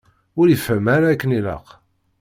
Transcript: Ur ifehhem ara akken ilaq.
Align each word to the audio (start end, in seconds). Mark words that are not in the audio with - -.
Ur 0.39 0.47
ifehhem 0.55 0.87
ara 0.95 1.07
akken 1.11 1.35
ilaq. 1.39 1.67